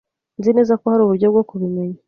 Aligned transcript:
Nzi 0.39 0.49
neza 0.57 0.73
ko 0.79 0.85
hari 0.91 1.01
uburyo 1.03 1.27
bwo 1.33 1.43
kubimenya. 1.49 1.97